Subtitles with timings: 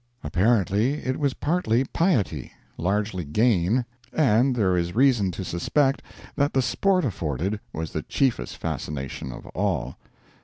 [0.23, 6.01] Apparently, it was partly piety, largely gain, and there is reason to suspect
[6.35, 9.97] that the sport afforded was the chiefest fascination of all.